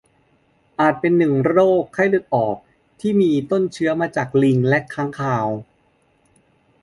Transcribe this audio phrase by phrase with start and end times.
[0.77, 2.57] จัดเป็นหนึ่งในโรคไข้เลือดออก
[2.99, 5.47] ที่มีต้นเชื้อมาจากลิงและค้างคาว